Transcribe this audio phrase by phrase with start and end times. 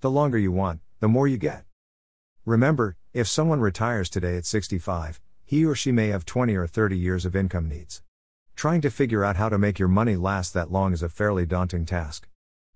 [0.00, 1.64] The longer you want, the more you get.
[2.44, 6.96] Remember, if someone retires today at 65, he or she may have 20 or 30
[6.96, 8.02] years of income needs.
[8.54, 11.46] Trying to figure out how to make your money last that long is a fairly
[11.46, 12.28] daunting task.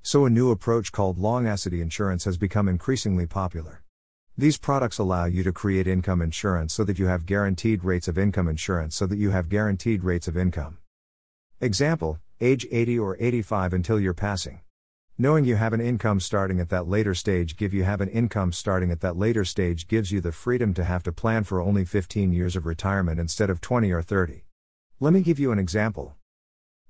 [0.00, 3.82] So, a new approach called longevity insurance has become increasingly popular.
[4.36, 8.16] These products allow you to create income insurance so that you have guaranteed rates of
[8.16, 10.78] income insurance so that you have guaranteed rates of income.
[11.60, 14.60] Example, age 80 or 85 until you're passing.
[15.20, 18.52] Knowing you have an income starting at that later stage give you have an income
[18.52, 21.84] starting at that later stage gives you the freedom to have to plan for only
[21.84, 24.44] 15 years of retirement instead of 20 or 30.
[25.00, 26.14] Let me give you an example.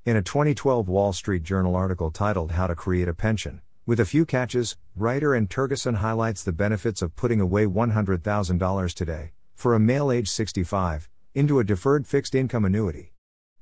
[0.04, 4.04] In a 2012 Wall Street Journal article titled How to Create a Pension, with a
[4.04, 9.80] few catches, writer Anne Tergesen highlights the benefits of putting away $100,000 today, for a
[9.80, 13.14] male age 65, into a deferred fixed income annuity.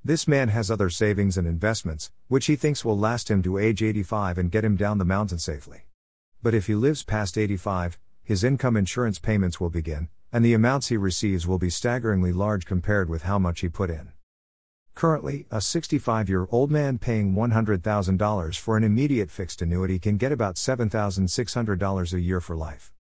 [0.07, 3.83] This man has other savings and investments, which he thinks will last him to age
[3.83, 5.89] 85 and get him down the mountain safely.
[6.41, 10.91] But if he lives past 85, his income insurance payments will begin, and the amounts
[10.91, 14.13] he receives will be staggeringly large compared with how much he put in.
[14.95, 20.31] Currently, a 65 year old man paying $100,000 for an immediate fixed annuity can get
[20.31, 22.93] about $7,600 a year for life.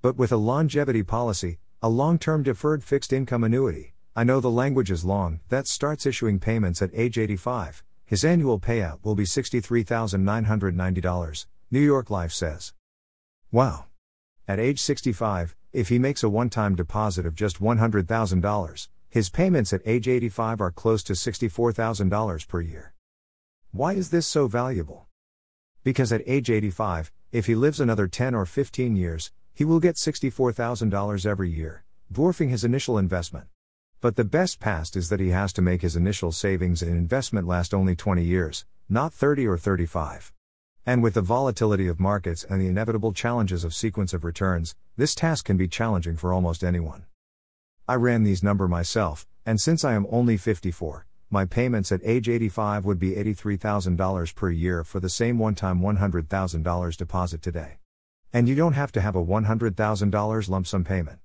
[0.00, 4.50] But with a longevity policy, a long term deferred fixed income annuity, I know the
[4.50, 9.24] language is long, that starts issuing payments at age 85, his annual payout will be
[9.24, 12.74] $63,990, New York Life says.
[13.50, 13.86] Wow!
[14.46, 19.72] At age 65, if he makes a one time deposit of just $100,000, his payments
[19.72, 22.92] at age 85 are close to $64,000 per year.
[23.70, 25.06] Why is this so valuable?
[25.84, 29.96] Because at age 85, if he lives another 10 or 15 years, he will get
[29.96, 33.46] $64,000 every year, dwarfing his initial investment.
[34.02, 37.46] But the best past is that he has to make his initial savings and investment
[37.46, 40.32] last only 20 years, not 30 or 35.
[40.84, 45.14] And with the volatility of markets and the inevitable challenges of sequence of returns, this
[45.14, 47.04] task can be challenging for almost anyone.
[47.86, 52.28] I ran these number myself, and since I am only 54, my payments at age
[52.28, 57.78] 85 would be $83,000 per year for the same one time $100,000 deposit today.
[58.32, 61.20] And you don't have to have a $100,000 lump sum payment.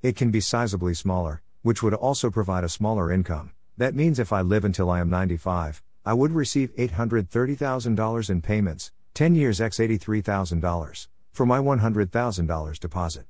[0.00, 3.52] It can be sizably smaller, which would also provide a smaller income.
[3.76, 8.92] That means if I live until I am 95, I would receive $830,000 in payments,
[9.14, 13.26] 10 years x $83,000, for my $100,000 deposit.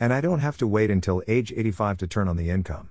[0.00, 2.90] And I don't have to wait until age 85 to turn on the income.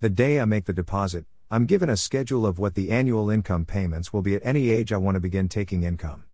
[0.00, 3.64] The day I make the deposit, I'm given a schedule of what the annual income
[3.64, 6.24] payments will be at any age I want to begin taking income.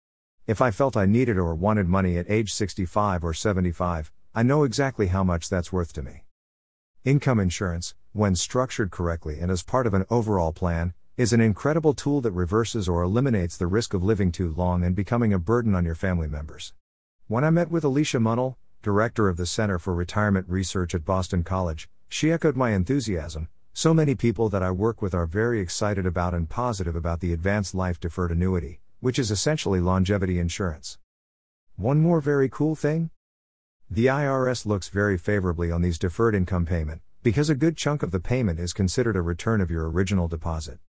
[0.47, 4.65] If I felt I needed or wanted money at age 65 or 75, I know
[4.65, 6.26] exactly how much that's worth to me.
[7.07, 11.95] Income insurance, when structured correctly and as part of an overall plan, is an incredible
[11.95, 15.77] tool that reverses or eliminates the risk of living too long and becoming a burden
[15.77, 16.75] on your family members.
[17.29, 21.45] When I met with Alicia Munnell, director of the Center for Retirement Research at Boston
[21.45, 23.47] College, she echoed my enthusiasm.
[23.73, 27.33] So many people that I work with are very excited about and positive about the
[27.33, 30.99] advanced life deferred annuity, which is essentially longevity insurance.
[31.77, 33.11] One more very cool thing?
[33.89, 38.11] The IRS looks very favorably on these deferred income payment because a good chunk of
[38.11, 40.81] the payment is considered a return of your original deposit.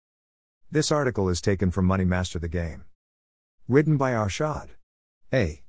[0.72, 2.86] This article is taken from Money Master the Game.
[3.68, 4.70] Written by Arshad.
[5.32, 5.62] A.